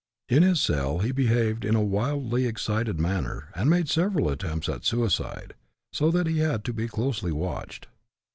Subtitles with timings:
[0.29, 4.83] In his cell he behaved in a wildly excited manner, and made several attempts at
[4.83, 5.53] suicide;
[5.93, 7.85] so that he had to be closely watched.